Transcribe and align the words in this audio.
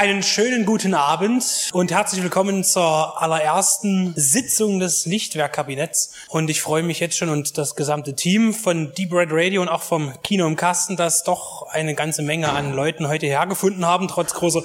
Einen 0.00 0.22
schönen 0.22 0.64
guten 0.64 0.94
Abend 0.94 1.68
und 1.74 1.92
herzlich 1.92 2.22
willkommen 2.22 2.64
zur 2.64 3.20
allerersten 3.20 4.14
Sitzung 4.16 4.80
des 4.80 5.04
Lichtwerkkabinetts. 5.04 6.14
Und 6.28 6.48
ich 6.48 6.62
freue 6.62 6.82
mich 6.82 7.00
jetzt 7.00 7.18
schon 7.18 7.28
und 7.28 7.58
das 7.58 7.76
gesamte 7.76 8.16
Team 8.16 8.54
von 8.54 8.94
Deep 8.94 9.12
Red 9.12 9.28
Radio 9.30 9.60
und 9.60 9.68
auch 9.68 9.82
vom 9.82 10.14
Kino 10.22 10.46
im 10.46 10.56
Kasten, 10.56 10.96
dass 10.96 11.22
doch 11.22 11.66
eine 11.68 11.94
ganze 11.94 12.22
Menge 12.22 12.48
an 12.48 12.72
Leuten 12.72 13.08
heute 13.08 13.26
hergefunden 13.26 13.84
haben, 13.84 14.08
trotz 14.08 14.32
großer 14.32 14.62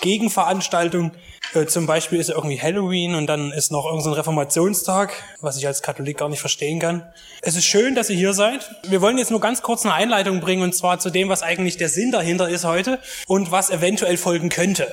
Gegenveranstaltung. 0.00 1.12
Äh, 1.54 1.66
zum 1.66 1.86
Beispiel 1.86 2.18
ist 2.18 2.30
irgendwie 2.30 2.60
Halloween 2.60 3.14
und 3.14 3.26
dann 3.26 3.52
ist 3.52 3.70
noch 3.70 3.86
irgendein 3.86 4.14
Reformationstag, 4.14 5.12
was 5.40 5.56
ich 5.56 5.66
als 5.66 5.82
Katholik 5.82 6.18
gar 6.18 6.28
nicht 6.28 6.40
verstehen 6.40 6.78
kann. 6.78 7.06
Es 7.42 7.56
ist 7.56 7.64
schön, 7.64 7.94
dass 7.94 8.10
ihr 8.10 8.16
hier 8.16 8.32
seid. 8.32 8.70
Wir 8.88 9.00
wollen 9.00 9.18
jetzt 9.18 9.30
nur 9.30 9.40
ganz 9.40 9.62
kurz 9.62 9.84
eine 9.84 9.94
Einleitung 9.94 10.40
bringen 10.40 10.62
und 10.62 10.74
zwar 10.74 10.98
zu 10.98 11.10
dem, 11.10 11.28
was 11.28 11.42
eigentlich 11.42 11.76
der 11.76 11.88
Sinn 11.88 12.12
dahinter 12.12 12.48
ist 12.48 12.64
heute 12.64 12.98
und 13.26 13.50
was 13.50 13.70
eventuell 13.70 14.16
folgen 14.16 14.48
könnte. 14.48 14.92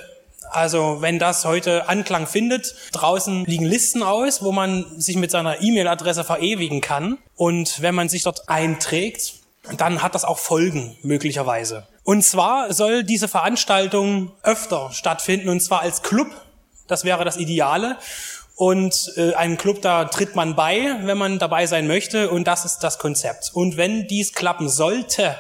Also 0.51 0.97
wenn 1.01 1.19
das 1.19 1.45
heute 1.45 1.87
Anklang 1.89 2.25
findet, 2.25 2.75
draußen 2.91 3.45
liegen 3.45 3.65
Listen 3.65 4.01
aus, 4.01 4.41
wo 4.41 4.51
man 4.51 4.99
sich 4.99 5.15
mit 5.15 5.29
seiner 5.29 5.61
E-Mail-Adresse 5.61 6.23
verewigen 6.23 6.81
kann. 6.81 7.19
Und 7.35 7.81
wenn 7.81 7.93
man 7.93 8.09
sich 8.09 8.23
dort 8.23 8.49
einträgt, 8.49 9.33
dann 9.77 10.01
hat 10.01 10.15
das 10.15 10.25
auch 10.25 10.39
Folgen 10.39 10.97
möglicherweise. 11.03 11.87
Und 12.03 12.23
zwar 12.23 12.73
soll 12.73 13.03
diese 13.03 13.27
Veranstaltung 13.27 14.31
öfter 14.41 14.89
stattfinden 14.91 15.49
und 15.49 15.59
zwar 15.59 15.81
als 15.81 16.01
Club. 16.01 16.27
Das 16.89 17.05
wäre 17.05 17.23
das 17.23 17.37
Ideale. 17.37 17.97
Und 18.55 19.13
äh, 19.15 19.35
einem 19.35 19.57
Club, 19.57 19.81
da 19.81 20.03
tritt 20.03 20.35
man 20.35 20.53
bei, 20.57 20.97
wenn 21.03 21.17
man 21.17 21.39
dabei 21.39 21.65
sein 21.65 21.87
möchte. 21.87 22.29
Und 22.29 22.45
das 22.45 22.65
ist 22.65 22.79
das 22.79 22.99
Konzept. 22.99 23.51
Und 23.53 23.77
wenn 23.77 24.05
dies 24.07 24.33
klappen 24.33 24.67
sollte, 24.67 25.37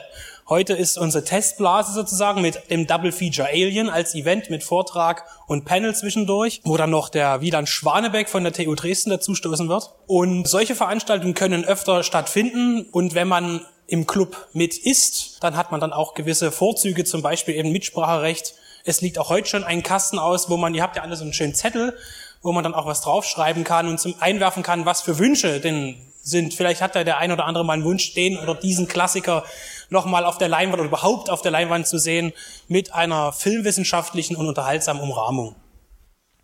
heute 0.47 0.71
ist 0.71 0.97
unsere 0.97 1.25
Testblase 1.25 1.91
sozusagen 1.91 2.41
mit 2.41 2.69
dem 2.69 2.87
Double 2.87 3.11
Feature 3.11 3.49
Alien 3.49 3.89
als 3.89 4.15
Event 4.15 4.49
mit 4.49 4.63
Vortrag 4.63 5.25
und 5.47 5.65
Panel 5.65 5.93
zwischendurch, 5.93 6.61
wo 6.63 6.77
dann 6.77 6.91
noch 6.91 7.09
der 7.09 7.41
Wieland 7.41 7.67
Schwanebeck 7.67 8.29
von 8.29 8.43
der 8.43 8.53
TU 8.53 8.73
Dresden 8.73 9.09
dazustoßen 9.09 9.67
wird. 9.67 9.91
Und 10.07 10.47
solche 10.47 10.75
Veranstaltungen 10.75 11.33
können 11.33 11.65
öfter 11.65 12.03
stattfinden. 12.03 12.87
Und 12.89 13.15
wenn 13.15 13.27
man 13.27 13.65
im 13.87 14.07
Club 14.07 14.47
mit 14.53 14.77
ist, 14.77 15.43
dann 15.43 15.57
hat 15.57 15.71
man 15.71 15.81
dann 15.81 15.91
auch 15.91 16.13
gewisse 16.13 16.53
Vorzüge, 16.53 17.03
zum 17.03 17.21
Beispiel 17.21 17.55
eben 17.55 17.73
Mitspracherecht. 17.73 18.53
Es 18.89 19.01
liegt 19.01 19.19
auch 19.19 19.29
heute 19.29 19.47
schon 19.47 19.63
ein 19.63 19.83
Kasten 19.83 20.17
aus, 20.17 20.49
wo 20.49 20.57
man, 20.57 20.73
ihr 20.73 20.81
habt 20.81 20.95
ja 20.95 21.03
alle 21.03 21.15
so 21.15 21.23
einen 21.23 21.31
schönen 21.31 21.53
Zettel, 21.53 21.95
wo 22.41 22.51
man 22.51 22.63
dann 22.63 22.73
auch 22.73 22.87
was 22.87 23.01
draufschreiben 23.01 23.63
kann 23.63 23.87
und 23.87 23.99
zum 23.99 24.15
einwerfen 24.19 24.63
kann, 24.63 24.87
was 24.87 25.03
für 25.03 25.19
Wünsche 25.19 25.59
denn 25.59 25.95
sind. 26.23 26.55
Vielleicht 26.55 26.81
hat 26.81 26.95
da 26.95 27.03
der 27.03 27.19
ein 27.19 27.31
oder 27.31 27.45
andere 27.45 27.63
mal 27.63 27.73
einen 27.73 27.83
Wunsch, 27.83 28.15
den 28.15 28.39
oder 28.39 28.55
diesen 28.55 28.87
Klassiker 28.87 29.43
nochmal 29.91 30.25
auf 30.25 30.39
der 30.39 30.47
Leinwand 30.47 30.79
oder 30.79 30.89
überhaupt 30.89 31.29
auf 31.29 31.43
der 31.43 31.51
Leinwand 31.51 31.85
zu 31.85 31.99
sehen 31.99 32.33
mit 32.67 32.91
einer 32.91 33.31
filmwissenschaftlichen 33.31 34.35
und 34.35 34.47
unterhaltsamen 34.47 35.03
Umrahmung. 35.03 35.55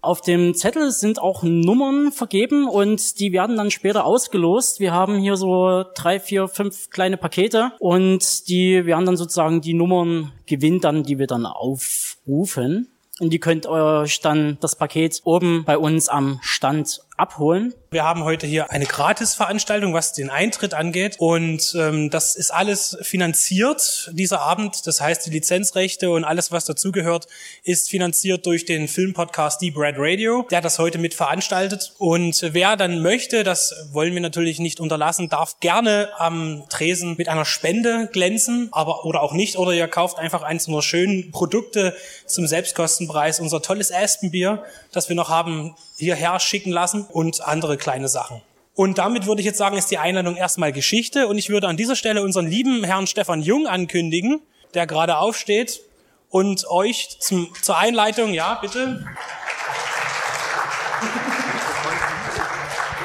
Auf 0.06 0.22
dem 0.22 0.54
Zettel 0.54 0.92
sind 0.92 1.20
auch 1.20 1.42
Nummern 1.42 2.12
vergeben 2.12 2.68
und 2.68 3.20
die 3.20 3.32
werden 3.32 3.58
dann 3.58 3.72
später 3.72 4.06
ausgelost. 4.06 4.80
Wir 4.80 4.94
haben 4.94 5.18
hier 5.18 5.36
so 5.36 5.84
drei, 5.96 6.20
vier, 6.20 6.48
fünf 6.48 6.92
kleine 6.92 7.18
Pakete 7.18 7.72
und 7.80 8.48
die 8.48 8.86
werden 8.86 9.08
dann 9.08 9.18
sozusagen 9.18 9.62
die 9.62 9.74
Nummern 9.74 10.32
gewinnt 10.46 10.84
dann, 10.84 11.02
die 11.02 11.18
wir 11.18 11.26
dann 11.26 11.48
aufrufen. 11.48 12.92
Und 13.20 13.34
ihr 13.34 13.40
könnt 13.40 13.66
euch 13.66 14.20
dann 14.22 14.58
das 14.60 14.76
Paket 14.76 15.22
oben 15.24 15.64
bei 15.66 15.78
uns 15.78 16.08
am 16.08 16.40
Stand 16.44 17.00
abholen. 17.18 17.74
Wir 17.92 18.04
haben 18.04 18.26
heute 18.26 18.46
hier 18.46 18.72
eine 18.72 18.86
Gratisveranstaltung, 18.86 19.94
was 19.94 20.12
den 20.12 20.30
Eintritt 20.30 20.74
angeht. 20.74 21.16
Und 21.18 21.74
ähm, 21.80 22.10
das 22.10 22.36
ist 22.36 22.52
alles 22.52 22.98
finanziert, 23.02 24.12
dieser 24.12 24.42
Abend. 24.42 24.86
Das 24.86 25.00
heißt, 25.00 25.26
die 25.26 25.30
Lizenzrechte 25.30 26.10
und 26.10 26.26
alles, 26.26 26.52
was 26.52 26.66
dazugehört, 26.66 27.28
ist 27.64 27.90
finanziert 27.90 28.46
durch 28.46 28.66
den 28.66 28.90
Filmpodcast 28.90 29.62
Deep 29.62 29.78
Red 29.78 29.96
Radio, 29.98 30.46
der 30.52 30.60
das 30.60 30.78
heute 30.78 30.98
mit 30.98 31.14
veranstaltet. 31.14 31.94
Und 31.98 32.50
wer 32.52 32.76
dann 32.76 33.02
möchte, 33.02 33.46
das 33.46 33.74
wollen 33.94 34.14
wir 34.14 34.22
natürlich 34.22 34.60
nicht 34.60 34.82
unterlassen, 34.82 35.30
darf 35.30 35.62
gerne 35.62 36.10
am 36.18 36.66
Tresen 36.68 37.16
mit 37.18 37.30
einer 37.30 37.46
Spende 37.46 38.10
glänzen, 38.12 38.68
aber 38.74 39.06
oder 39.06 39.22
auch 39.22 39.32
nicht. 39.32 39.58
Oder 39.58 39.72
ihr 39.72 39.88
kauft 39.88 40.18
einfach 40.18 40.44
eins 40.44 40.68
unserer 40.68 40.84
schönen 40.84 41.32
Produkte 41.32 41.96
zum 42.26 42.46
Selbstkostenpreis. 42.46 43.40
Unser 43.40 43.62
tolles 43.62 43.94
Aspenbier, 43.94 44.66
das 44.92 45.08
wir 45.08 45.16
noch 45.16 45.30
haben, 45.30 45.76
hierher 45.98 46.42
schicken 46.42 46.72
lassen 46.72 47.05
und 47.10 47.42
andere 47.46 47.78
kleine 47.78 48.08
Sachen. 48.08 48.42
Und 48.74 48.98
damit 48.98 49.26
würde 49.26 49.42
ich 49.42 49.46
jetzt 49.46 49.58
sagen, 49.58 49.78
ist 49.78 49.90
die 49.90 49.98
Einladung 49.98 50.36
erstmal 50.36 50.74
Geschichte. 50.74 51.28
Und 51.28 51.38
ich 51.38 51.50
würde 51.50 51.68
an 51.68 51.78
dieser 51.78 51.96
Stelle 51.96 52.22
unseren 52.22 52.48
lieben 52.48 52.84
Herrn 52.84 53.08
Stefan 53.08 53.42
Jung 53.42 53.68
ankündigen, 53.68 54.42
der 54.74 54.86
gerade 54.86 55.18
aufsteht 55.18 55.82
und 56.30 56.70
euch 56.70 57.18
zum, 57.20 57.54
zur 57.62 57.78
Einleitung, 57.78 58.34
ja, 58.34 58.56
bitte. 58.56 59.06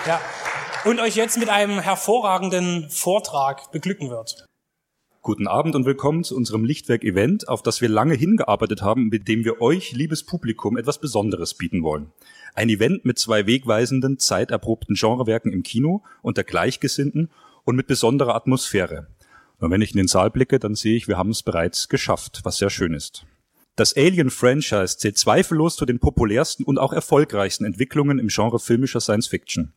Ja, 0.07 0.21
und 0.85 0.99
euch 0.99 1.15
jetzt 1.15 1.39
mit 1.39 1.49
einem 1.49 1.79
hervorragenden 1.79 2.91
Vortrag 2.91 3.71
beglücken 3.71 4.11
wird. 4.11 4.47
Guten 5.23 5.47
Abend 5.47 5.77
und 5.77 5.85
willkommen 5.85 6.25
zu 6.25 6.35
unserem 6.35 6.65
Lichtwerk-Event, 6.65 7.47
auf 7.47 7.63
das 7.63 7.83
wir 7.83 7.91
lange 7.91 8.15
hingearbeitet 8.15 8.81
haben, 8.81 9.09
mit 9.09 9.29
dem 9.29 9.45
wir 9.45 9.61
euch, 9.61 9.93
liebes 9.93 10.25
Publikum, 10.25 10.79
etwas 10.79 10.99
Besonderes 10.99 11.55
bieten 11.55 11.83
wollen. 11.83 12.11
Ein 12.55 12.69
Event 12.69 13.05
mit 13.05 13.19
zwei 13.19 13.47
wegweisenden, 13.47 14.19
zeiterprobten 14.19 14.95
Genrewerken 14.95 15.53
im 15.53 15.63
Kino 15.63 16.03
unter 16.23 16.45
Gleichgesinnten 16.45 17.31
und 17.65 17.77
mit 17.77 17.87
besonderer 17.87 18.35
Atmosphäre. 18.35 19.09
Und 19.59 19.71
wenn 19.71 19.83
ich 19.83 19.93
in 19.93 19.99
den 19.99 20.09
Saal 20.09 20.31
blicke, 20.31 20.59
dann 20.59 20.75
sehe 20.75 20.97
ich, 20.97 21.09
wir 21.09 21.19
haben 21.19 21.31
es 21.31 21.43
bereits 21.43 21.89
geschafft, 21.89 22.41
was 22.45 22.59
sehr 22.59 22.71
schön 22.71 22.95
ist. 22.95 23.27
Das 23.77 23.97
Alien-Franchise 23.97 24.99
zählt 24.99 25.19
zweifellos 25.19 25.77
zu 25.77 25.87
den 25.87 26.01
populärsten 26.01 26.65
und 26.65 26.79
auch 26.79 26.93
erfolgreichsten 26.93 27.65
Entwicklungen 27.65 28.19
im 28.19 28.29
Genre 28.29 28.59
filmischer 28.59 29.01
Science-Fiction 29.01 29.73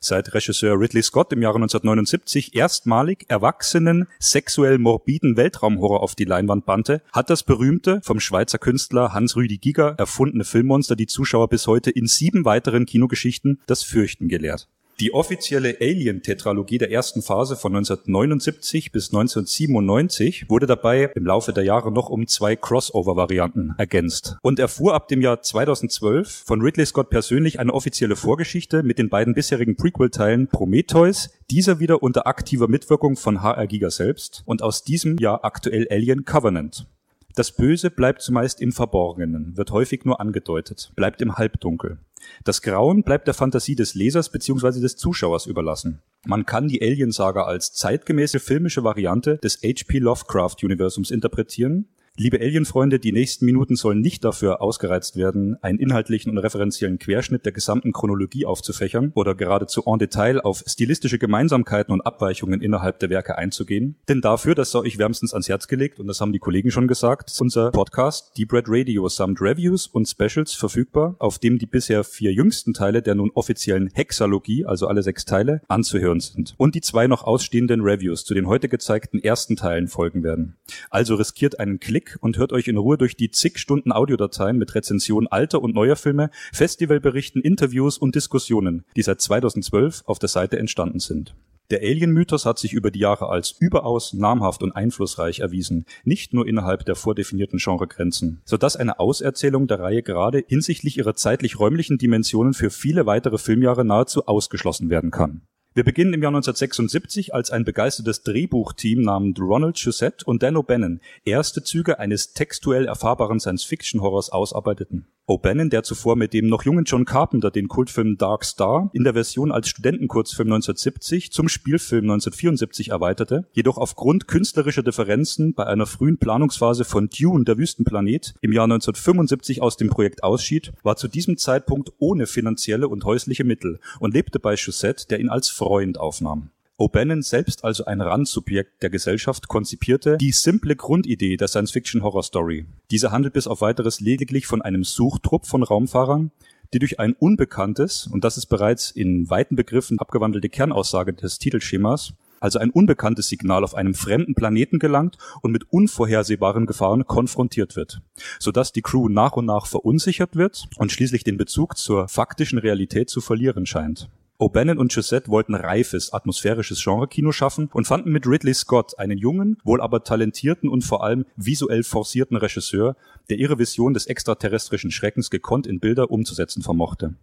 seit 0.00 0.34
Regisseur 0.34 0.78
Ridley 0.78 1.02
Scott 1.02 1.32
im 1.32 1.42
Jahre 1.42 1.56
1979 1.56 2.54
erstmalig 2.54 3.24
erwachsenen, 3.28 4.06
sexuell 4.18 4.78
morbiden 4.78 5.36
Weltraumhorror 5.36 6.02
auf 6.02 6.14
die 6.14 6.24
Leinwand 6.24 6.66
bannte, 6.66 7.02
hat 7.12 7.30
das 7.30 7.42
berühmte, 7.42 8.00
vom 8.02 8.20
Schweizer 8.20 8.58
Künstler 8.58 9.12
Hans-Rüdi 9.12 9.58
Giger 9.58 9.94
erfundene 9.98 10.44
Filmmonster 10.44 10.96
die 10.96 11.06
Zuschauer 11.06 11.48
bis 11.48 11.66
heute 11.66 11.90
in 11.90 12.06
sieben 12.06 12.44
weiteren 12.44 12.86
Kinogeschichten 12.86 13.60
das 13.66 13.82
Fürchten 13.82 14.28
gelehrt. 14.28 14.68
Die 15.00 15.14
offizielle 15.14 15.76
Alien-Tetralogie 15.80 16.78
der 16.78 16.90
ersten 16.90 17.22
Phase 17.22 17.54
von 17.54 17.76
1979 17.76 18.90
bis 18.90 19.14
1997 19.14 20.50
wurde 20.50 20.66
dabei 20.66 21.12
im 21.14 21.24
Laufe 21.24 21.52
der 21.52 21.62
Jahre 21.62 21.92
noch 21.92 22.08
um 22.08 22.26
zwei 22.26 22.56
Crossover-Varianten 22.56 23.76
ergänzt 23.78 24.38
und 24.42 24.58
erfuhr 24.58 24.94
ab 24.94 25.06
dem 25.06 25.20
Jahr 25.20 25.40
2012 25.40 26.42
von 26.44 26.62
Ridley 26.62 26.84
Scott 26.84 27.10
persönlich 27.10 27.60
eine 27.60 27.74
offizielle 27.74 28.16
Vorgeschichte 28.16 28.82
mit 28.82 28.98
den 28.98 29.08
beiden 29.08 29.34
bisherigen 29.34 29.76
Prequel-Teilen 29.76 30.48
Prometheus, 30.48 31.30
dieser 31.48 31.78
wieder 31.78 32.02
unter 32.02 32.26
aktiver 32.26 32.66
Mitwirkung 32.66 33.14
von 33.14 33.40
HR 33.40 33.68
Giga 33.68 33.92
selbst 33.92 34.42
und 34.46 34.62
aus 34.62 34.82
diesem 34.82 35.16
Jahr 35.18 35.44
aktuell 35.44 35.86
Alien 35.92 36.24
Covenant. 36.24 36.88
Das 37.36 37.52
Böse 37.52 37.90
bleibt 37.90 38.20
zumeist 38.20 38.60
im 38.60 38.72
Verborgenen, 38.72 39.56
wird 39.56 39.70
häufig 39.70 40.04
nur 40.04 40.20
angedeutet, 40.20 40.90
bleibt 40.96 41.22
im 41.22 41.36
Halbdunkel. 41.36 41.98
Das 42.44 42.62
Grauen 42.62 43.02
bleibt 43.02 43.26
der 43.26 43.34
Fantasie 43.34 43.74
des 43.74 43.94
Lesers 43.94 44.30
bzw. 44.30 44.80
des 44.80 44.96
Zuschauers 44.96 45.46
überlassen. 45.46 46.02
Man 46.26 46.46
kann 46.46 46.68
die 46.68 46.82
Alien-Saga 46.82 47.44
als 47.44 47.72
zeitgemäße 47.72 48.40
filmische 48.40 48.84
Variante 48.84 49.38
des 49.38 49.62
H.P. 49.62 49.98
Lovecraft-Universums 49.98 51.10
interpretieren, 51.10 51.88
Liebe 52.20 52.40
Alien-Freunde, 52.40 52.98
die 52.98 53.12
nächsten 53.12 53.44
Minuten 53.44 53.76
sollen 53.76 54.00
nicht 54.00 54.24
dafür 54.24 54.60
ausgereizt 54.60 55.14
werden, 55.14 55.56
einen 55.62 55.78
inhaltlichen 55.78 56.32
und 56.32 56.38
referenziellen 56.38 56.98
Querschnitt 56.98 57.44
der 57.44 57.52
gesamten 57.52 57.92
Chronologie 57.92 58.44
aufzufächern 58.44 59.12
oder 59.14 59.36
geradezu 59.36 59.84
en 59.86 60.00
Detail 60.00 60.40
auf 60.40 60.64
stilistische 60.66 61.20
Gemeinsamkeiten 61.20 61.94
und 61.94 62.00
Abweichungen 62.00 62.60
innerhalb 62.60 62.98
der 62.98 63.10
Werke 63.10 63.38
einzugehen. 63.38 63.94
Denn 64.08 64.20
dafür, 64.20 64.56
das 64.56 64.72
sei 64.72 64.80
ich 64.82 64.98
wärmstens 64.98 65.32
ans 65.32 65.48
Herz 65.48 65.68
gelegt, 65.68 66.00
und 66.00 66.08
das 66.08 66.20
haben 66.20 66.32
die 66.32 66.40
Kollegen 66.40 66.72
schon 66.72 66.88
gesagt, 66.88 67.32
unser 67.38 67.70
Podcast 67.70 68.36
Deep 68.36 68.52
Red 68.52 68.64
Radio 68.66 69.08
samt 69.08 69.40
Reviews 69.40 69.86
und 69.86 70.08
Specials 70.08 70.54
verfügbar, 70.54 71.14
auf 71.20 71.38
dem 71.38 71.56
die 71.58 71.66
bisher 71.66 72.02
vier 72.02 72.32
jüngsten 72.32 72.74
Teile 72.74 73.00
der 73.00 73.14
nun 73.14 73.30
offiziellen 73.34 73.90
Hexalogie, 73.94 74.66
also 74.66 74.88
alle 74.88 75.04
sechs 75.04 75.24
Teile, 75.24 75.60
anzuhören 75.68 76.18
sind. 76.18 76.56
Und 76.56 76.74
die 76.74 76.80
zwei 76.80 77.06
noch 77.06 77.22
ausstehenden 77.22 77.82
Reviews 77.82 78.24
zu 78.24 78.34
den 78.34 78.48
heute 78.48 78.68
gezeigten 78.68 79.20
ersten 79.20 79.54
Teilen 79.54 79.86
folgen 79.86 80.24
werden. 80.24 80.56
Also 80.90 81.14
riskiert 81.14 81.60
einen 81.60 81.78
Klick 81.78 82.07
und 82.20 82.38
hört 82.38 82.52
euch 82.52 82.68
in 82.68 82.76
Ruhe 82.76 82.98
durch 82.98 83.16
die 83.16 83.30
zig 83.30 83.58
Stunden 83.58 83.92
Audiodateien 83.92 84.58
mit 84.58 84.74
Rezensionen 84.74 85.26
alter 85.26 85.62
und 85.62 85.74
neuer 85.74 85.96
Filme, 85.96 86.30
Festivalberichten, 86.52 87.42
Interviews 87.42 87.98
und 87.98 88.14
Diskussionen, 88.14 88.84
die 88.96 89.02
seit 89.02 89.20
2012 89.20 90.02
auf 90.06 90.18
der 90.18 90.28
Seite 90.28 90.58
entstanden 90.58 90.98
sind. 90.98 91.34
Der 91.70 91.80
Alien-Mythos 91.82 92.46
hat 92.46 92.58
sich 92.58 92.72
über 92.72 92.90
die 92.90 93.00
Jahre 93.00 93.28
als 93.28 93.50
überaus 93.50 94.14
namhaft 94.14 94.62
und 94.62 94.72
einflussreich 94.72 95.40
erwiesen, 95.40 95.84
nicht 96.02 96.32
nur 96.32 96.48
innerhalb 96.48 96.86
der 96.86 96.94
vordefinierten 96.94 97.58
Genregrenzen, 97.58 98.40
so 98.46 98.56
dass 98.56 98.76
eine 98.76 98.98
Auserzählung 98.98 99.66
der 99.66 99.80
Reihe 99.80 100.02
gerade 100.02 100.42
hinsichtlich 100.48 100.96
ihrer 100.96 101.14
zeitlich-räumlichen 101.14 101.98
Dimensionen 101.98 102.54
für 102.54 102.70
viele 102.70 103.04
weitere 103.04 103.36
Filmjahre 103.36 103.84
nahezu 103.84 104.26
ausgeschlossen 104.26 104.88
werden 104.88 105.10
kann. 105.10 105.42
Wir 105.78 105.84
beginnen 105.84 106.12
im 106.12 106.22
Jahr 106.22 106.30
1976, 106.30 107.34
als 107.34 107.52
ein 107.52 107.64
begeistertes 107.64 108.24
Drehbuchteam 108.24 109.00
namens 109.00 109.38
Ronald 109.38 109.78
Shusett 109.78 110.24
und 110.24 110.42
Dan 110.42 110.56
O'Bannon 110.56 110.98
erste 111.24 111.62
Züge 111.62 112.00
eines 112.00 112.32
textuell 112.32 112.86
erfahrbaren 112.86 113.38
Science-Fiction-Horrors 113.38 114.30
ausarbeiteten. 114.30 115.06
O'Bannon, 115.28 115.68
der 115.68 115.82
zuvor 115.82 116.16
mit 116.16 116.32
dem 116.32 116.46
noch 116.46 116.64
jungen 116.64 116.84
John 116.84 117.04
Carpenter 117.04 117.50
den 117.50 117.68
Kultfilm 117.68 118.16
Dark 118.16 118.46
Star 118.46 118.88
in 118.94 119.04
der 119.04 119.12
Version 119.12 119.52
als 119.52 119.68
Studentenkurzfilm 119.68 120.48
1970 120.48 121.32
zum 121.32 121.50
Spielfilm 121.50 122.04
1974 122.04 122.88
erweiterte, 122.88 123.44
jedoch 123.52 123.76
aufgrund 123.76 124.26
künstlerischer 124.26 124.82
Differenzen 124.82 125.52
bei 125.52 125.66
einer 125.66 125.84
frühen 125.84 126.16
Planungsphase 126.16 126.86
von 126.86 127.10
Dune, 127.10 127.44
der 127.44 127.58
Wüstenplanet, 127.58 128.36
im 128.40 128.54
Jahr 128.54 128.64
1975 128.64 129.60
aus 129.60 129.76
dem 129.76 129.90
Projekt 129.90 130.22
ausschied, 130.24 130.72
war 130.82 130.96
zu 130.96 131.08
diesem 131.08 131.36
Zeitpunkt 131.36 131.92
ohne 131.98 132.26
finanzielle 132.26 132.88
und 132.88 133.04
häusliche 133.04 133.44
Mittel 133.44 133.80
und 134.00 134.14
lebte 134.14 134.40
bei 134.40 134.56
Chaussette, 134.56 135.08
der 135.08 135.20
ihn 135.20 135.28
als 135.28 135.50
Freund 135.50 136.00
aufnahm. 136.00 136.52
O'Bannon, 136.80 137.22
selbst 137.22 137.64
also 137.64 137.86
ein 137.86 138.00
Randsubjekt 138.00 138.84
der 138.84 138.90
Gesellschaft, 138.90 139.48
konzipierte 139.48 140.16
die 140.16 140.30
simple 140.30 140.76
Grundidee 140.76 141.36
der 141.36 141.48
Science-Fiction-Horror-Story. 141.48 142.66
Diese 142.92 143.10
handelt 143.10 143.34
bis 143.34 143.48
auf 143.48 143.62
weiteres 143.62 143.98
lediglich 143.98 144.46
von 144.46 144.62
einem 144.62 144.84
Suchtrupp 144.84 145.46
von 145.46 145.64
Raumfahrern, 145.64 146.30
die 146.72 146.78
durch 146.78 147.00
ein 147.00 147.14
unbekanntes, 147.14 148.06
und 148.06 148.22
das 148.22 148.36
ist 148.36 148.46
bereits 148.46 148.92
in 148.92 149.28
weiten 149.28 149.56
Begriffen 149.56 149.98
abgewandelte 149.98 150.48
Kernaussage 150.48 151.14
des 151.14 151.40
Titelschemas, 151.40 152.12
also 152.38 152.60
ein 152.60 152.70
unbekanntes 152.70 153.26
Signal 153.26 153.64
auf 153.64 153.74
einem 153.74 153.94
fremden 153.94 154.36
Planeten 154.36 154.78
gelangt 154.78 155.18
und 155.42 155.50
mit 155.50 155.72
unvorhersehbaren 155.72 156.66
Gefahren 156.66 157.06
konfrontiert 157.06 157.74
wird, 157.74 158.02
sodass 158.38 158.72
die 158.72 158.82
Crew 158.82 159.08
nach 159.08 159.32
und 159.32 159.46
nach 159.46 159.66
verunsichert 159.66 160.36
wird 160.36 160.68
und 160.76 160.92
schließlich 160.92 161.24
den 161.24 161.38
Bezug 161.38 161.76
zur 161.76 162.06
faktischen 162.06 162.60
Realität 162.60 163.10
zu 163.10 163.20
verlieren 163.20 163.66
scheint. 163.66 164.08
O'Bannon 164.40 164.78
und 164.78 164.92
Gisette 164.92 165.28
wollten 165.28 165.56
reifes, 165.56 166.12
atmosphärisches 166.12 166.84
Genrekino 166.84 167.32
schaffen 167.32 167.68
und 167.72 167.88
fanden 167.88 168.12
mit 168.12 168.24
Ridley 168.24 168.54
Scott 168.54 168.96
einen 168.96 169.18
jungen, 169.18 169.58
wohl 169.64 169.80
aber 169.80 170.04
talentierten 170.04 170.68
und 170.68 170.82
vor 170.82 171.02
allem 171.02 171.26
visuell 171.34 171.82
forcierten 171.82 172.36
Regisseur, 172.36 172.96
der 173.30 173.38
ihre 173.38 173.58
Vision 173.58 173.94
des 173.94 174.06
extraterrestrischen 174.06 174.92
Schreckens 174.92 175.30
gekonnt 175.30 175.66
in 175.66 175.80
Bilder 175.80 176.12
umzusetzen 176.12 176.62
vermochte. 176.62 177.16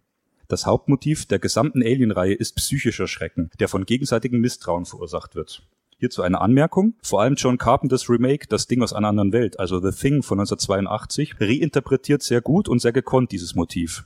Das 0.49 0.65
Hauptmotiv 0.65 1.25
der 1.25 1.39
gesamten 1.39 1.81
Alien-Reihe 1.81 2.33
ist 2.33 2.57
psychischer 2.57 3.07
Schrecken, 3.07 3.49
der 3.61 3.69
von 3.69 3.85
gegenseitigem 3.85 4.41
Misstrauen 4.41 4.85
verursacht 4.85 5.35
wird. 5.35 5.63
Hierzu 5.97 6.21
eine 6.21 6.41
Anmerkung. 6.41 6.95
Vor 7.01 7.21
allem 7.21 7.35
John 7.35 7.57
Carpenters 7.57 8.09
Remake, 8.09 8.47
Das 8.49 8.67
Ding 8.67 8.83
aus 8.83 8.91
einer 8.91 9.07
anderen 9.07 9.31
Welt, 9.31 9.57
also 9.57 9.79
The 9.79 9.97
Thing 9.97 10.21
von 10.21 10.39
1982, 10.39 11.35
reinterpretiert 11.39 12.21
sehr 12.21 12.41
gut 12.41 12.67
und 12.67 12.79
sehr 12.79 12.91
gekonnt 12.91 13.31
dieses 13.31 13.55
Motiv. 13.55 14.03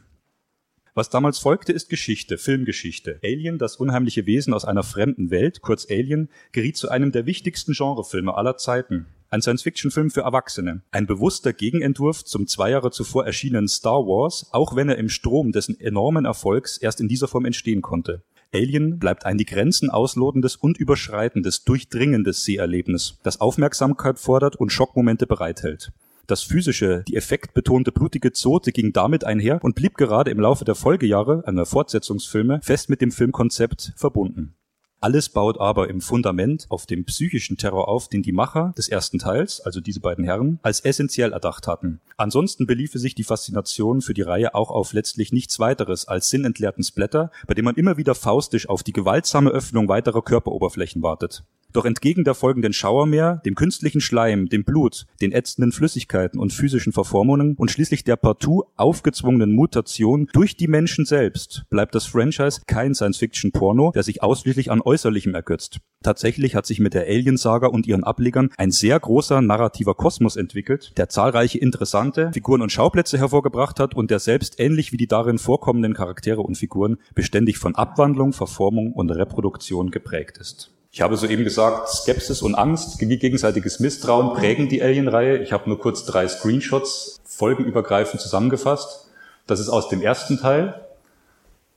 Was 1.00 1.10
damals 1.10 1.40
folgte, 1.40 1.72
ist 1.72 1.88
Geschichte, 1.88 2.38
Filmgeschichte. 2.38 3.22
Alien, 3.24 3.58
das 3.58 3.78
unheimliche 3.78 4.26
Wesen 4.26 4.54
aus 4.54 4.66
einer 4.66 4.84
fremden 4.84 5.32
Welt, 5.32 5.62
kurz 5.62 5.90
Alien, 5.90 6.28
geriet 6.52 6.76
zu 6.76 6.90
einem 6.90 7.14
der 7.14 7.26
wichtigsten 7.26 7.72
Genrefilme 7.72 8.36
aller 8.36 8.58
Zeiten. 8.58 9.06
Ein 9.30 9.42
Science-Fiction-Film 9.42 10.12
für 10.12 10.24
Erwachsene. 10.24 10.82
Ein 10.92 11.08
bewusster 11.08 11.54
Gegenentwurf 11.54 12.26
zum 12.26 12.48
zwei 12.48 12.72
Jahre 12.72 12.92
zuvor 12.92 13.26
erschienenen 13.26 13.70
Star 13.70 14.08
Wars, 14.08 14.50
auch 14.52 14.76
wenn 14.76 14.90
er 14.90 14.98
im 14.98 15.08
Strom 15.08 15.54
dessen 15.54 15.80
enormen 15.80 16.26
Erfolgs 16.26 16.78
erst 16.78 17.00
in 17.00 17.08
dieser 17.08 17.30
Form 17.30 17.46
entstehen 17.46 17.82
konnte. 17.82 18.22
Alien 18.54 19.00
bleibt 19.00 19.26
ein 19.26 19.38
die 19.38 19.46
Grenzen 19.46 19.90
auslotendes 19.90 20.58
und 20.58 20.78
überschreitendes, 20.78 21.64
durchdringendes 21.64 22.44
Seherlebnis, 22.44 23.20
das 23.24 23.40
Aufmerksamkeit 23.40 24.20
fordert 24.20 24.58
und 24.58 24.74
Schockmomente 24.74 25.28
bereithält. 25.28 25.94
Das 26.30 26.44
physische, 26.44 27.04
die 27.08 27.16
effektbetonte 27.16 27.92
blutige 27.92 28.32
Zote 28.32 28.72
ging 28.72 28.94
damit 28.94 29.24
einher 29.24 29.60
und 29.64 29.74
blieb 29.74 29.98
gerade 29.98 30.30
im 30.30 30.40
Laufe 30.40 30.64
der 30.64 30.76
Folgejahre 30.76 31.42
einer 31.48 31.66
Fortsetzungsfilme 31.66 32.60
fest 32.62 32.88
mit 32.88 33.02
dem 33.02 33.12
Filmkonzept 33.12 33.94
verbunden. 33.96 34.54
Alles 35.02 35.30
baut 35.30 35.60
aber 35.60 35.90
im 35.90 36.02
Fundament 36.02 36.68
auf 36.70 36.86
dem 36.86 37.04
psychischen 37.06 37.58
Terror 37.58 37.88
auf, 37.88 38.10
den 38.10 38.22
die 38.22 38.32
Macher 38.32 38.76
des 38.78 38.90
ersten 38.90 39.18
Teils, 39.18 39.60
also 39.60 39.82
diese 39.82 40.02
beiden 40.02 40.24
Herren, 40.24 40.60
als 40.62 40.82
essentiell 40.82 41.34
erdacht 41.34 41.66
hatten. 41.66 42.00
Ansonsten 42.16 42.68
beliefe 42.68 43.00
sich 43.00 43.16
die 43.16 43.24
Faszination 43.24 44.02
für 44.02 44.14
die 44.14 44.22
Reihe 44.22 44.54
auch 44.54 44.70
auf 44.70 44.94
letztlich 44.94 45.34
nichts 45.34 45.58
weiteres 45.58 46.08
als 46.08 46.30
sinnentleerten 46.30 46.84
Splatter, 46.84 47.32
bei 47.48 47.56
dem 47.56 47.66
man 47.66 47.74
immer 47.74 47.98
wieder 47.98 48.14
faustisch 48.14 48.70
auf 48.70 48.84
die 48.84 48.94
gewaltsame 48.94 49.50
Öffnung 49.50 49.88
weiterer 49.88 50.22
Körperoberflächen 50.22 51.02
wartet. 51.02 51.44
Doch 51.72 51.86
entgegen 51.86 52.24
der 52.24 52.34
folgenden 52.34 52.74
Schauermeer, 52.74 53.42
dem 53.46 53.56
künstlichen 53.56 54.02
Schleim, 54.02 54.50
dem 54.50 54.64
Blut, 54.64 55.06
den 55.22 55.32
ätzenden 55.32 55.72
Flüssigkeiten 55.72 56.40
und 56.40 56.52
physischen 56.52 56.94
Verformungen 56.94 57.56
und 57.58 57.70
schließlich 57.70 58.04
der 58.04 58.16
partout 58.16 58.64
aufgezwungenen 58.76 59.54
Mutation 59.54 60.28
durch 60.34 60.58
die 60.58 60.68
Menschen 60.68 61.06
selbst, 61.06 61.66
bleibt 61.70 61.94
das 61.94 62.06
Franchise 62.06 62.62
kein 62.66 62.96
Science-Fiction-Porno, 62.96 63.92
der 63.94 64.04
sich 64.04 64.24
ausschließlich 64.24 64.72
an 64.72 64.82
Äußerlichem 64.82 65.36
ergötzt. 65.36 65.80
Tatsächlich 66.02 66.56
hat 66.56 66.66
sich 66.66 66.80
mit 66.80 66.94
der 66.94 67.04
Alien-Saga 67.04 67.68
und 67.68 67.86
ihren 67.86 68.04
Ablegern 68.04 68.50
ein 68.58 68.72
sehr 68.72 69.00
großer 69.00 69.42
narrativer 69.42 69.96
Kosmos 69.96 70.38
entwickelt, 70.38 70.98
der 70.98 71.10
zahlreiche 71.10 71.58
interessante 71.60 72.32
Figuren 72.34 72.62
und 72.62 72.72
Schauplätze 72.72 73.18
hervorgebracht 73.18 73.80
hat 73.80 73.96
und 73.96 74.10
der 74.10 74.20
selbst 74.20 74.60
ähnlich 74.60 74.92
wie 74.92 74.98
die 74.98 75.08
darin 75.08 75.38
vorkommenden 75.38 75.94
Charaktere 75.94 76.42
und 76.42 76.58
Figuren 76.58 76.98
beständig 77.16 77.58
von 77.58 77.76
Abwandlung, 77.76 78.34
Verformung 78.34 78.94
und 78.94 79.12
Reproduktion 79.12 79.92
geprägt 79.92 80.38
ist. 80.38 80.72
Ich 80.92 81.02
habe 81.02 81.18
soeben 81.18 81.44
gesagt, 81.44 81.90
Skepsis 81.90 82.42
und 82.42 82.56
Angst, 82.56 82.98
gegenseitiges 82.98 83.80
Misstrauen 83.80 84.34
prägen 84.34 84.70
die 84.70 84.82
Alien-Reihe. 84.82 85.38
Ich 85.38 85.52
habe 85.52 85.70
nur 85.70 85.80
kurz 85.80 86.06
drei 86.06 86.28
Screenshots 86.28 87.20
folgenübergreifend 87.26 88.22
zusammengefasst. 88.22 89.08
Das 89.46 89.60
ist 89.60 89.70
aus 89.70 89.90
dem 89.90 90.02
ersten 90.02 90.40
Teil. 90.40 90.86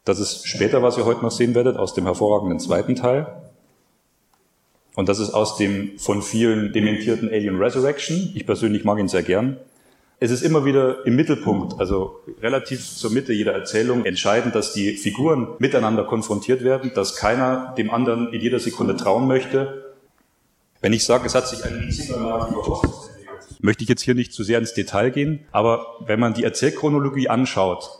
Das 0.05 0.19
ist 0.19 0.49
später, 0.49 0.83
was 0.83 0.97
ihr 0.97 1.05
heute 1.05 1.23
noch 1.23 1.31
sehen 1.31 1.55
werdet, 1.55 1.77
aus 1.77 1.95
dem 1.95 2.05
hervorragenden 2.05 2.59
zweiten 2.59 2.97
Teil. 2.97 3.27
Und 4.95 5.09
das 5.09 5.19
ist 5.19 5.33
aus 5.33 5.57
dem 5.57 5.99
von 5.99 6.23
vielen 6.23 6.73
dementierten 6.73 7.29
Alien 7.29 7.57
Resurrection. 7.57 8.33
Ich 8.35 8.47
persönlich 8.47 8.85
mag 8.85 8.99
ihn 8.99 9.09
sehr 9.09 9.23
gern 9.23 9.59
es 10.23 10.31
ist 10.31 10.43
immer 10.43 10.65
wieder 10.65 11.05
im 11.05 11.17
Mittelpunkt, 11.17 11.81
also 11.81 12.21
relativ 12.41 12.87
zur 12.87 13.11
Mitte 13.11 13.33
jeder 13.33 13.55
Erzählung 13.55 14.05
entscheidend, 14.05 14.55
dass 14.55 14.73
die 14.73 14.97
Figuren 14.97 15.49
miteinander 15.59 16.05
konfrontiert 16.05 16.63
werden, 16.63 16.93
dass 16.95 17.17
keiner 17.17 17.75
dem 17.77 17.91
anderen 17.91 18.33
in 18.33 18.41
jeder 18.41 18.61
Sekunde 18.61 18.95
trauen 18.95 19.27
möchte. 19.27 19.97
Wenn 20.81 20.93
ich 20.93 21.05
sage, 21.05 21.27
es 21.27 21.35
hat 21.35 21.49
sich 21.49 21.65
ein 21.65 21.75
entwickelt, 21.75 22.89
möchte 23.63 23.83
ich 23.83 23.89
jetzt 23.89 24.03
hier 24.03 24.15
nicht 24.15 24.33
zu 24.33 24.45
sehr 24.45 24.61
ins 24.61 24.75
Detail 24.75 25.11
gehen, 25.11 25.41
aber 25.51 25.87
wenn 26.07 26.21
man 26.21 26.35
die 26.35 26.45
Erzählchronologie 26.45 27.29
anschaut, 27.29 27.91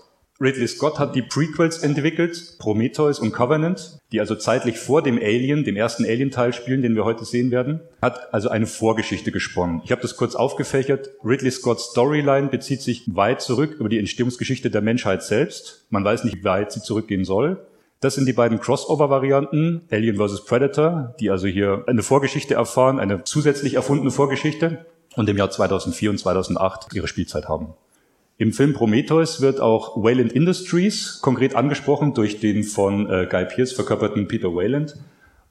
Ridley 0.43 0.67
Scott 0.67 0.99
hat 0.99 1.15
die 1.15 1.23
Prequels 1.23 1.79
entwickelt, 1.79 2.57
Prometheus 2.59 3.21
und 3.21 3.31
Covenant, 3.31 3.99
die 4.11 4.19
also 4.19 4.35
zeitlich 4.35 4.77
vor 4.77 5.01
dem 5.01 5.17
Alien, 5.17 5.63
dem 5.63 5.77
ersten 5.77 6.05
Alien-Teil 6.05 6.53
spielen, 6.53 6.83
den 6.83 6.97
wir 6.97 7.05
heute 7.05 7.25
sehen 7.25 7.53
werden, 7.53 7.81
hat 8.03 8.35
also 8.35 8.49
eine 8.49 8.67
Vorgeschichte 8.67 9.31
gesponnen. 9.31 9.83
Ich 9.85 9.93
habe 9.93 10.03
das 10.03 10.17
kurz 10.17 10.35
aufgefächert. 10.35 11.11
Ridley 11.25 11.53
Scotts 11.53 11.91
Storyline 11.93 12.49
bezieht 12.49 12.83
sich 12.83 13.05
weit 13.15 13.41
zurück 13.41 13.77
über 13.79 13.89
die 13.89 14.01
Entstehungsgeschichte 14.01 14.69
der 14.69 14.83
Menschheit 14.83 15.23
selbst. 15.23 15.87
Man 15.91 16.05
weiß 16.05 16.25
nicht, 16.25 16.39
wie 16.39 16.45
weit 16.45 16.73
sie 16.73 16.83
zurückgehen 16.83 17.25
soll. 17.25 17.65
Das 18.01 18.17
sind 18.17 18.27
die 18.27 18.33
beiden 18.33 18.59
Crossover-Varianten, 18.59 19.83
Alien 19.93 20.17
vs. 20.17 20.45
Predator, 20.45 21.15
die 21.21 21.31
also 21.31 21.47
hier 21.47 21.85
eine 21.87 22.03
Vorgeschichte 22.03 22.55
erfahren, 22.55 22.99
eine 22.99 23.23
zusätzlich 23.23 23.75
erfundene 23.75 24.11
Vorgeschichte 24.11 24.87
und 25.15 25.29
im 25.29 25.37
Jahr 25.37 25.51
2004 25.51 26.11
und 26.11 26.19
2008 26.19 26.93
ihre 26.95 27.07
Spielzeit 27.07 27.49
haben. 27.49 27.75
Im 28.43 28.53
Film 28.53 28.73
Prometheus 28.73 29.41
wird 29.41 29.61
auch 29.61 30.03
Wayland 30.03 30.33
Industries 30.33 31.21
konkret 31.23 31.55
angesprochen 31.55 32.13
durch 32.13 32.41
den 32.41 32.65
von 32.65 33.09
äh, 33.09 33.29
Guy 33.31 33.45
Pearce 33.45 33.71
verkörperten 33.71 34.27
Peter 34.27 34.53
Wayland. 34.53 34.97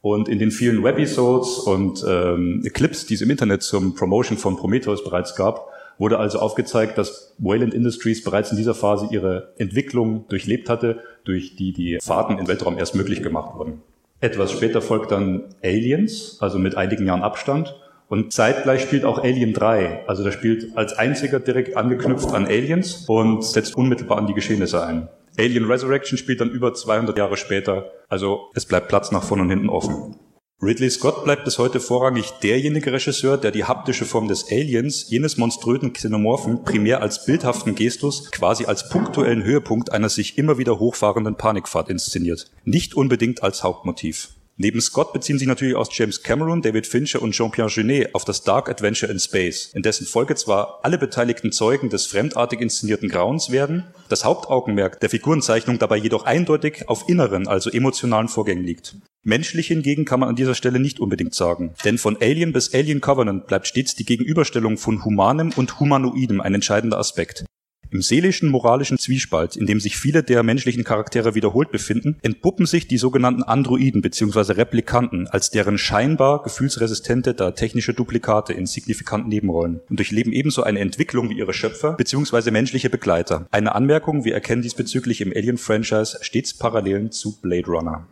Und 0.02 0.28
in 0.28 0.40
den 0.40 0.52
vielen 0.52 0.84
Webisodes 0.84 1.60
und 1.60 2.04
ähm, 2.06 2.68
Clips, 2.74 3.06
die 3.06 3.14
es 3.14 3.22
im 3.22 3.30
Internet 3.30 3.64
zum 3.64 3.96
Promotion 3.96 4.38
von 4.38 4.58
Prometheus 4.58 5.06
bereits 5.06 5.38
gab, 5.38 5.70
wurde 6.00 6.20
also 6.20 6.40
aufgezeigt, 6.40 6.98
dass 6.98 7.34
Wayland 7.38 7.74
Industries 7.74 8.26
bereits 8.26 8.52
in 8.52 8.58
dieser 8.58 8.76
Phase 8.76 9.08
ihre 9.10 9.54
Entwicklung 9.58 10.26
durchlebt 10.28 10.68
hatte, 10.68 11.00
durch 11.24 11.56
die 11.56 11.72
die 11.72 11.98
Fahrten 12.02 12.40
im 12.40 12.50
Weltraum 12.50 12.78
erst 12.78 12.96
möglich 12.96 13.24
gemacht 13.24 13.56
wurden. 13.58 13.82
Etwas 14.20 14.52
später 14.52 14.82
folgt 14.82 15.12
dann 15.12 15.46
Aliens, 15.64 16.40
also 16.42 16.60
mit 16.60 16.76
einigen 16.76 17.08
Jahren 17.08 17.22
Abstand. 17.22 17.74
Und 18.12 18.34
zeitgleich 18.34 18.82
spielt 18.82 19.06
auch 19.06 19.20
Alien 19.24 19.54
3. 19.54 20.06
Also 20.06 20.22
der 20.22 20.34
spielt 20.34 20.76
als 20.76 20.92
einziger 20.92 21.40
direkt 21.40 21.78
angeknüpft 21.78 22.34
an 22.34 22.46
Aliens 22.46 23.06
und 23.08 23.42
setzt 23.42 23.74
unmittelbar 23.78 24.18
an 24.18 24.28
die 24.28 24.34
Geschehnisse 24.34 24.86
ein. 24.86 25.08
Alien 25.40 25.64
Resurrection 25.64 26.18
spielt 26.18 26.42
dann 26.42 26.50
über 26.50 26.74
200 26.74 27.18
Jahre 27.18 27.38
später. 27.38 27.90
Also 28.10 28.50
es 28.54 28.66
bleibt 28.66 28.90
Platz 28.90 29.14
nach 29.14 29.24
vorne 29.24 29.44
und 29.44 29.50
hinten 29.50 29.70
offen. 29.70 30.18
Ridley 30.62 30.90
Scott 30.90 31.24
bleibt 31.24 31.46
bis 31.46 31.58
heute 31.58 31.80
vorrangig 31.80 32.32
derjenige 32.44 32.92
Regisseur, 32.92 33.38
der 33.38 33.52
die 33.52 33.64
haptische 33.64 34.04
Form 34.04 34.28
des 34.28 34.52
Aliens, 34.52 35.10
jenes 35.10 35.38
monströsen 35.38 35.94
Xenomorphen, 35.94 36.66
primär 36.66 37.02
als 37.02 37.26
bildhaften 37.26 37.76
Gestus, 37.76 38.30
quasi 38.32 38.66
als 38.66 38.90
punktuellen 38.90 39.46
Höhepunkt 39.46 39.94
einer 39.94 40.10
sich 40.10 40.38
immer 40.38 40.58
wieder 40.58 40.80
hochfahrenden 40.80 41.38
Panikfahrt 41.38 41.88
inszeniert. 41.88 42.52
Nicht 42.66 42.94
unbedingt 42.94 43.42
als 43.42 43.64
Hauptmotiv. 43.64 44.32
Neben 44.58 44.82
Scott 44.82 45.14
beziehen 45.14 45.40
sich 45.40 45.48
natürlich 45.48 45.76
auch 45.76 45.88
James 45.92 46.24
Cameron, 46.24 46.62
David 46.62 46.86
Fincher 46.86 47.22
und 47.22 47.32
Jean-Pierre 47.32 47.70
Genet 47.70 48.14
auf 48.14 48.26
das 48.26 48.44
Dark 48.44 48.70
Adventure 48.70 49.12
in 49.12 49.20
Space, 49.20 49.72
in 49.74 49.82
dessen 49.82 50.06
Folge 50.06 50.36
zwar 50.36 50.80
alle 50.84 50.98
beteiligten 50.98 51.52
Zeugen 51.52 51.90
des 51.90 52.06
fremdartig 52.06 52.62
inszenierten 52.62 53.10
Grauens 53.10 53.52
werden, 53.52 53.86
das 54.10 54.24
Hauptaugenmerk 54.24 55.00
der 55.00 55.10
Figurenzeichnung 55.10 55.80
dabei 55.80 55.98
jedoch 55.98 56.26
eindeutig 56.26 56.88
auf 56.90 57.10
inneren, 57.10 57.48
also 57.48 57.70
emotionalen 57.70 58.28
Vorgängen 58.28 58.64
liegt. 58.64 58.98
Menschlich 59.24 59.68
hingegen 59.68 60.06
kann 60.06 60.20
man 60.20 60.30
an 60.30 60.36
dieser 60.36 60.56
Stelle 60.56 60.80
nicht 60.80 61.00
unbedingt 61.00 61.36
sagen. 61.36 61.76
Denn 61.86 61.98
von 61.98 62.18
Alien 62.22 62.54
bis 62.54 62.74
Alien 62.74 63.02
Covenant 63.02 63.46
bleibt 63.46 63.68
stets 63.68 63.96
die 63.96 64.06
Gegenüberstellung 64.06 64.78
von 64.78 65.06
Humanem 65.06 65.52
und 65.56 65.80
Humanoidem 65.80 66.42
ein 66.42 66.56
entscheidender 66.56 66.98
Aspekt. 66.98 67.46
Im 67.92 68.02
seelischen, 68.02 68.50
moralischen 68.50 68.98
Zwiespalt, 68.98 69.58
in 69.58 69.66
dem 69.66 69.82
sich 69.82 69.98
viele 69.98 70.24
der 70.24 70.44
menschlichen 70.44 70.86
Charaktere 70.86 71.36
wiederholt 71.36 71.72
befinden, 71.72 72.18
entpuppen 72.22 72.66
sich 72.66 72.88
die 72.88 72.98
sogenannten 72.98 73.44
Androiden 73.44 74.02
bzw. 74.02 74.54
Replikanten 74.54 75.28
als 75.28 75.50
deren 75.52 75.78
scheinbar 75.78 76.42
gefühlsresistente, 76.42 77.34
da 77.34 77.52
technische 77.52 77.94
Duplikate 77.94 78.54
in 78.54 78.66
signifikanten 78.66 79.28
Nebenrollen 79.28 79.82
und 79.90 80.00
durchleben 80.00 80.32
ebenso 80.32 80.64
eine 80.64 80.80
Entwicklung 80.80 81.30
wie 81.30 81.38
ihre 81.38 81.54
Schöpfer 81.54 81.94
bzw. 81.98 82.52
menschliche 82.52 82.90
Begleiter. 82.90 83.46
Eine 83.52 83.76
Anmerkung, 83.76 84.24
wir 84.24 84.34
erkennen 84.34 84.62
diesbezüglich 84.62 85.20
im 85.20 85.34
Alien-Franchise 85.36 86.20
stets 86.22 86.54
Parallelen 86.58 87.12
zu 87.12 87.42
Blade 87.42 87.68
Runner. 87.68 88.08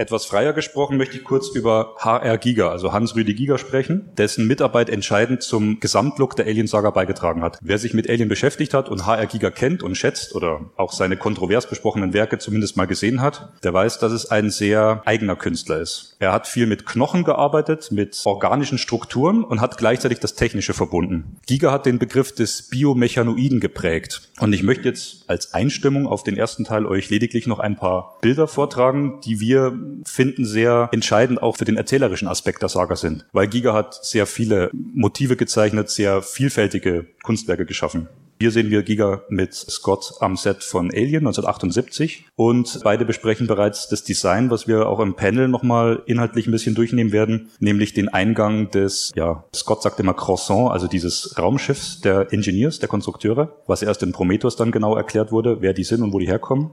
Etwas 0.00 0.24
freier 0.24 0.54
gesprochen 0.54 0.96
möchte 0.96 1.18
ich 1.18 1.24
kurz 1.24 1.50
über 1.50 1.94
HR 1.98 2.38
Giga, 2.38 2.70
also 2.70 2.94
Hans-Rüdi 2.94 3.34
Giga 3.34 3.58
sprechen, 3.58 4.08
dessen 4.16 4.46
Mitarbeit 4.46 4.88
entscheidend 4.88 5.42
zum 5.42 5.78
Gesamtlook 5.78 6.34
der 6.36 6.46
Alien-Saga 6.46 6.88
beigetragen 6.88 7.42
hat. 7.42 7.58
Wer 7.60 7.76
sich 7.76 7.92
mit 7.92 8.08
Alien 8.08 8.30
beschäftigt 8.30 8.72
hat 8.72 8.88
und 8.88 9.04
HR 9.04 9.26
Giga 9.26 9.50
kennt 9.50 9.82
und 9.82 9.96
schätzt 9.96 10.34
oder 10.34 10.70
auch 10.78 10.92
seine 10.92 11.18
kontrovers 11.18 11.68
besprochenen 11.68 12.14
Werke 12.14 12.38
zumindest 12.38 12.78
mal 12.78 12.86
gesehen 12.86 13.20
hat, 13.20 13.52
der 13.62 13.74
weiß, 13.74 13.98
dass 13.98 14.12
es 14.12 14.30
ein 14.30 14.48
sehr 14.48 15.02
eigener 15.04 15.36
Künstler 15.36 15.80
ist. 15.80 16.16
Er 16.18 16.32
hat 16.32 16.46
viel 16.46 16.66
mit 16.66 16.86
Knochen 16.86 17.22
gearbeitet, 17.22 17.92
mit 17.92 18.22
organischen 18.24 18.78
Strukturen 18.78 19.44
und 19.44 19.60
hat 19.60 19.76
gleichzeitig 19.76 20.18
das 20.18 20.34
Technische 20.34 20.72
verbunden. 20.72 21.36
Giga 21.46 21.72
hat 21.72 21.84
den 21.84 21.98
Begriff 21.98 22.34
des 22.34 22.70
Biomechanoiden 22.70 23.60
geprägt. 23.60 24.30
Und 24.40 24.54
ich 24.54 24.62
möchte 24.62 24.88
jetzt 24.88 25.28
als 25.28 25.52
Einstimmung 25.52 26.06
auf 26.06 26.24
den 26.24 26.38
ersten 26.38 26.64
Teil 26.64 26.86
euch 26.86 27.10
lediglich 27.10 27.46
noch 27.46 27.58
ein 27.58 27.76
paar 27.76 28.16
Bilder 28.22 28.48
vortragen, 28.48 29.20
die 29.26 29.40
wir 29.40 29.78
finden 30.04 30.44
sehr 30.44 30.88
entscheidend 30.92 31.42
auch 31.42 31.56
für 31.56 31.64
den 31.64 31.76
erzählerischen 31.76 32.28
Aspekt 32.28 32.62
der 32.62 32.68
Saga 32.68 32.96
sind. 32.96 33.26
Weil 33.32 33.48
Giga 33.48 33.74
hat 33.74 34.04
sehr 34.04 34.26
viele 34.26 34.70
Motive 34.72 35.36
gezeichnet, 35.36 35.90
sehr 35.90 36.22
vielfältige 36.22 37.06
Kunstwerke 37.22 37.66
geschaffen. 37.66 38.08
Hier 38.42 38.50
sehen 38.52 38.70
wir 38.70 38.82
Giga 38.82 39.22
mit 39.28 39.52
Scott 39.52 40.14
am 40.20 40.34
Set 40.34 40.64
von 40.64 40.90
Alien 40.90 41.26
1978 41.26 42.24
und 42.36 42.80
beide 42.82 43.04
besprechen 43.04 43.46
bereits 43.46 43.88
das 43.88 44.02
Design, 44.02 44.50
was 44.50 44.66
wir 44.66 44.88
auch 44.88 45.00
im 45.00 45.14
Panel 45.14 45.46
nochmal 45.46 46.02
inhaltlich 46.06 46.46
ein 46.46 46.50
bisschen 46.50 46.74
durchnehmen 46.74 47.12
werden, 47.12 47.50
nämlich 47.58 47.92
den 47.92 48.08
Eingang 48.08 48.70
des, 48.70 49.12
ja, 49.14 49.44
Scott 49.54 49.82
sagt 49.82 50.00
immer 50.00 50.14
Croissant, 50.14 50.70
also 50.70 50.86
dieses 50.86 51.38
Raumschiffs 51.38 52.00
der 52.00 52.32
Engineers, 52.32 52.78
der 52.78 52.88
Konstrukteure, 52.88 53.58
was 53.66 53.82
erst 53.82 54.02
in 54.02 54.12
Prometheus 54.12 54.56
dann 54.56 54.72
genau 54.72 54.96
erklärt 54.96 55.32
wurde, 55.32 55.60
wer 55.60 55.74
die 55.74 55.84
sind 55.84 56.02
und 56.02 56.14
wo 56.14 56.18
die 56.18 56.26
herkommen. 56.26 56.70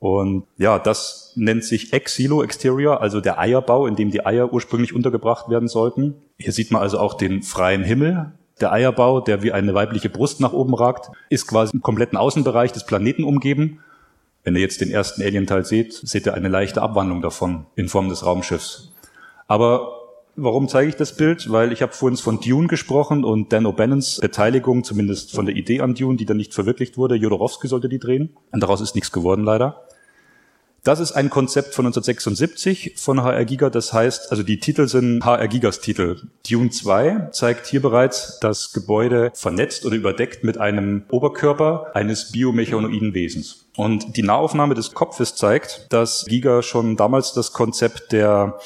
Und 0.00 0.44
ja, 0.56 0.78
das 0.78 1.32
nennt 1.34 1.64
sich 1.64 1.92
Ex-Silo 1.92 2.42
Exterior, 2.42 3.00
also 3.00 3.20
der 3.20 3.38
Eierbau, 3.38 3.86
in 3.86 3.96
dem 3.96 4.10
die 4.10 4.24
Eier 4.24 4.52
ursprünglich 4.52 4.94
untergebracht 4.94 5.48
werden 5.48 5.68
sollten. 5.68 6.14
Hier 6.38 6.52
sieht 6.52 6.70
man 6.70 6.82
also 6.82 6.98
auch 6.98 7.14
den 7.14 7.42
freien 7.42 7.82
Himmel. 7.82 8.32
Der 8.60 8.72
Eierbau, 8.72 9.20
der 9.20 9.42
wie 9.42 9.52
eine 9.52 9.74
weibliche 9.74 10.08
Brust 10.08 10.40
nach 10.40 10.52
oben 10.52 10.74
ragt, 10.74 11.10
ist 11.30 11.46
quasi 11.46 11.72
im 11.74 11.82
kompletten 11.82 12.18
Außenbereich 12.18 12.72
des 12.72 12.86
Planeten 12.86 13.24
umgeben. 13.24 13.80
Wenn 14.44 14.54
ihr 14.54 14.62
jetzt 14.62 14.80
den 14.80 14.90
ersten 14.90 15.22
Alien-Teil 15.22 15.64
seht, 15.64 15.92
seht 15.92 16.26
ihr 16.26 16.34
eine 16.34 16.48
leichte 16.48 16.80
Abwandlung 16.80 17.20
davon 17.20 17.66
in 17.74 17.88
Form 17.88 18.08
des 18.08 18.24
Raumschiffs. 18.24 18.92
Aber 19.48 19.98
Warum 20.40 20.68
zeige 20.68 20.88
ich 20.88 20.94
das 20.94 21.16
Bild? 21.16 21.50
Weil 21.50 21.72
ich 21.72 21.82
habe 21.82 21.92
vorhin 21.92 22.16
von 22.16 22.38
Dune 22.40 22.68
gesprochen 22.68 23.24
und 23.24 23.52
Dan 23.52 23.66
O'Bannons 23.66 24.20
Beteiligung, 24.20 24.84
zumindest 24.84 25.34
von 25.34 25.46
der 25.46 25.56
Idee 25.56 25.80
an 25.80 25.96
Dune, 25.96 26.16
die 26.16 26.26
dann 26.26 26.36
nicht 26.36 26.54
verwirklicht 26.54 26.96
wurde. 26.96 27.16
Jodorowsky 27.16 27.66
sollte 27.66 27.88
die 27.88 27.98
drehen. 27.98 28.36
Und 28.52 28.62
daraus 28.62 28.80
ist 28.80 28.94
nichts 28.94 29.10
geworden, 29.10 29.42
leider. 29.42 29.87
Das 30.88 31.00
ist 31.00 31.12
ein 31.12 31.28
Konzept 31.28 31.74
von 31.74 31.84
1976 31.84 32.94
von 32.96 33.22
HR 33.22 33.44
Giga. 33.44 33.68
Das 33.68 33.92
heißt, 33.92 34.30
also 34.30 34.42
die 34.42 34.58
Titel 34.58 34.88
sind 34.88 35.22
HR 35.22 35.46
Gigas 35.46 35.80
Titel. 35.80 36.16
Dune 36.48 36.70
2 36.70 37.28
zeigt 37.30 37.66
hier 37.66 37.82
bereits 37.82 38.40
das 38.40 38.72
Gebäude 38.72 39.30
vernetzt 39.34 39.84
oder 39.84 39.96
überdeckt 39.96 40.44
mit 40.44 40.56
einem 40.56 41.02
Oberkörper 41.10 41.90
eines 41.92 42.32
biomechanoiden 42.32 43.12
Wesens. 43.12 43.66
Und 43.76 44.16
die 44.16 44.22
Nahaufnahme 44.22 44.72
des 44.72 44.94
Kopfes 44.94 45.34
zeigt, 45.34 45.88
dass 45.90 46.24
Giga 46.24 46.62
schon 46.62 46.96
damals 46.96 47.34
das 47.34 47.52
Konzept 47.52 48.12
der 48.12 48.58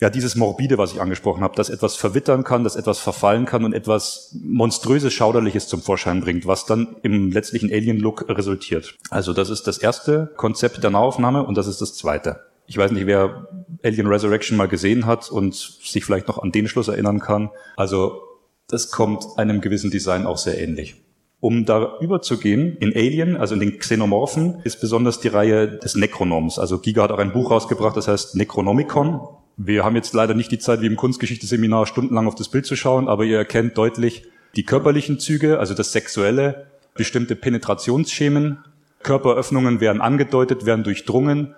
ja, 0.00 0.10
dieses 0.10 0.36
Morbide, 0.36 0.76
was 0.76 0.92
ich 0.92 1.00
angesprochen 1.00 1.42
habe, 1.42 1.54
dass 1.56 1.70
etwas 1.70 1.96
verwittern 1.96 2.44
kann, 2.44 2.64
dass 2.64 2.76
etwas 2.76 2.98
verfallen 2.98 3.46
kann 3.46 3.64
und 3.64 3.72
etwas 3.72 4.36
monströses, 4.42 5.14
schauderliches 5.14 5.68
zum 5.68 5.80
Vorschein 5.80 6.20
bringt, 6.20 6.46
was 6.46 6.66
dann 6.66 6.96
im 7.02 7.32
letztlichen 7.32 7.72
Alien-Look 7.72 8.28
resultiert. 8.28 8.98
Also 9.08 9.32
das 9.32 9.48
ist 9.48 9.66
das 9.66 9.78
erste 9.78 10.32
Konzept 10.36 10.82
der 10.84 10.90
Nahaufnahme 10.90 11.44
und 11.44 11.56
das 11.56 11.66
ist 11.66 11.80
das 11.80 11.94
zweite. 11.94 12.40
Ich 12.66 12.76
weiß 12.76 12.90
nicht, 12.90 13.06
wer 13.06 13.48
Alien 13.82 14.06
Resurrection 14.06 14.58
mal 14.58 14.68
gesehen 14.68 15.06
hat 15.06 15.30
und 15.30 15.54
sich 15.54 16.04
vielleicht 16.04 16.28
noch 16.28 16.42
an 16.42 16.52
den 16.52 16.68
Schluss 16.68 16.88
erinnern 16.88 17.20
kann. 17.20 17.50
Also 17.76 18.20
das 18.68 18.90
kommt 18.90 19.24
einem 19.36 19.60
gewissen 19.60 19.90
Design 19.90 20.26
auch 20.26 20.38
sehr 20.38 20.60
ähnlich. 20.60 20.96
Um 21.40 21.64
da 21.64 21.98
überzugehen, 22.00 22.76
in 22.78 22.94
Alien, 22.94 23.36
also 23.36 23.54
in 23.54 23.60
den 23.60 23.78
Xenomorphen, 23.78 24.60
ist 24.64 24.80
besonders 24.80 25.20
die 25.20 25.28
Reihe 25.28 25.68
des 25.68 25.94
Necronoms. 25.94 26.58
Also 26.58 26.80
Giga 26.80 27.04
hat 27.04 27.12
auch 27.12 27.18
ein 27.18 27.32
Buch 27.32 27.50
rausgebracht, 27.50 27.96
das 27.96 28.08
heißt 28.08 28.36
Necronomicon. 28.36 29.20
Wir 29.56 29.84
haben 29.84 29.96
jetzt 29.96 30.12
leider 30.12 30.34
nicht 30.34 30.50
die 30.50 30.58
Zeit, 30.58 30.82
wie 30.82 30.86
im 30.86 30.96
Kunstgeschichte-Seminar 30.96 31.86
stundenlang 31.86 32.26
auf 32.26 32.34
das 32.34 32.48
Bild 32.48 32.66
zu 32.66 32.76
schauen, 32.76 33.08
aber 33.08 33.24
ihr 33.24 33.38
erkennt 33.38 33.78
deutlich 33.78 34.24
die 34.54 34.64
körperlichen 34.64 35.18
Züge, 35.18 35.58
also 35.58 35.72
das 35.72 35.92
Sexuelle, 35.92 36.66
bestimmte 36.94 37.36
Penetrationsschemen, 37.36 38.58
Körperöffnungen 39.02 39.80
werden 39.80 40.02
angedeutet, 40.02 40.66
werden 40.66 40.84
durchdrungen 40.84 41.54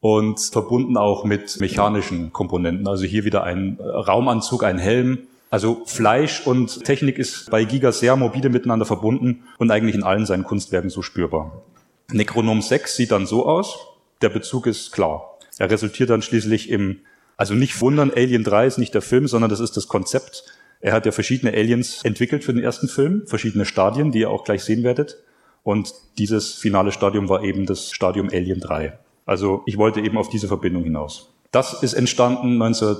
und 0.00 0.40
verbunden 0.40 0.96
auch 0.96 1.24
mit 1.24 1.60
mechanischen 1.60 2.32
Komponenten. 2.32 2.88
Also 2.88 3.04
hier 3.04 3.24
wieder 3.24 3.44
ein 3.44 3.78
Raumanzug, 3.80 4.64
ein 4.64 4.78
Helm. 4.78 5.18
Also 5.50 5.82
Fleisch 5.84 6.46
und 6.46 6.84
Technik 6.84 7.18
ist 7.18 7.50
bei 7.50 7.64
Giga 7.64 7.92
sehr 7.92 8.16
morbide 8.16 8.48
miteinander 8.48 8.86
verbunden 8.86 9.42
und 9.58 9.70
eigentlich 9.70 9.94
in 9.94 10.02
allen 10.02 10.24
seinen 10.24 10.44
Kunstwerken 10.44 10.90
so 10.90 11.02
spürbar. 11.02 11.62
Necronom 12.10 12.62
6 12.62 12.96
sieht 12.96 13.12
dann 13.12 13.26
so 13.26 13.46
aus. 13.46 13.78
Der 14.22 14.30
Bezug 14.30 14.66
ist 14.66 14.92
klar. 14.92 15.38
Er 15.58 15.70
resultiert 15.70 16.10
dann 16.10 16.22
schließlich 16.22 16.70
im 16.70 17.00
also 17.36 17.54
nicht 17.54 17.80
wundern, 17.80 18.12
Alien 18.14 18.44
3 18.44 18.66
ist 18.66 18.78
nicht 18.78 18.94
der 18.94 19.02
Film, 19.02 19.26
sondern 19.26 19.50
das 19.50 19.60
ist 19.60 19.76
das 19.76 19.88
Konzept. 19.88 20.44
Er 20.80 20.92
hat 20.92 21.06
ja 21.06 21.12
verschiedene 21.12 21.52
Aliens 21.52 22.04
entwickelt 22.04 22.44
für 22.44 22.52
den 22.52 22.62
ersten 22.62 22.88
Film, 22.88 23.22
verschiedene 23.26 23.64
Stadien, 23.64 24.12
die 24.12 24.20
ihr 24.20 24.30
auch 24.30 24.44
gleich 24.44 24.64
sehen 24.64 24.82
werdet. 24.82 25.22
Und 25.62 25.94
dieses 26.18 26.54
finale 26.54 26.90
Stadium 26.90 27.28
war 27.28 27.44
eben 27.44 27.66
das 27.66 27.92
Stadium 27.92 28.28
Alien 28.30 28.60
3. 28.60 28.98
Also 29.24 29.62
ich 29.66 29.78
wollte 29.78 30.00
eben 30.00 30.18
auf 30.18 30.28
diese 30.28 30.48
Verbindung 30.48 30.82
hinaus. 30.82 31.32
Das 31.52 31.82
ist 31.82 31.92
entstanden 31.92 32.58
19, 32.58 32.96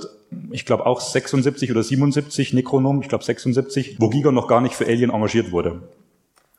ich 0.51 0.65
glaube 0.65 0.85
auch 0.85 1.01
76 1.01 1.71
oder 1.71 1.83
77, 1.83 2.53
Necronom, 2.53 3.01
ich 3.01 3.09
glaube 3.09 3.23
76, 3.23 3.97
wo 3.99 4.09
Giga 4.09 4.31
noch 4.31 4.47
gar 4.47 4.61
nicht 4.61 4.75
für 4.75 4.85
Alien 4.85 5.09
engagiert 5.09 5.51
wurde. 5.51 5.81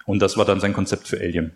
Und 0.05 0.21
das 0.21 0.37
war 0.37 0.45
dann 0.45 0.61
sein 0.61 0.75
Konzept 0.75 1.09
für 1.09 1.21
Alien. 1.21 1.53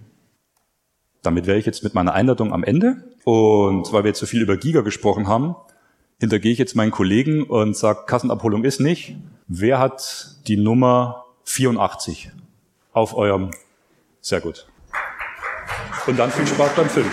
Damit 1.23 1.47
wäre 1.47 1.59
ich 1.59 1.67
jetzt 1.67 1.85
mit 1.85 1.95
meiner 1.95 2.15
Einladung 2.15 2.53
am 2.53 2.65
Ende. 2.65 3.05
Und 3.25 3.93
weil 3.93 4.05
wir 4.05 4.09
jetzt 4.09 4.21
so 4.21 4.27
viel 4.27 4.41
über 4.41 4.57
Giga 4.57 4.81
gesprochen 4.81 5.29
haben, 5.29 5.57
hintergehe 6.21 6.53
ich 6.53 6.59
jetzt 6.59 6.75
meinen 6.77 6.91
Kollegen 6.91 7.45
und 7.45 7.77
sage, 7.77 8.05
Kassenabholung 8.07 8.65
ist 8.65 8.81
nicht. 8.81 9.17
Wer 9.47 9.79
hat 9.79 10.37
die 10.47 10.57
Nummer 10.57 11.27
84 11.45 12.31
auf 12.93 13.17
eurem? 13.17 13.51
Sehr 14.21 14.41
gut. 14.41 14.67
Und 16.07 16.19
dann 16.19 16.31
viel 16.31 16.47
Spaß 16.47 16.75
beim 16.75 16.89
Film. 16.89 17.11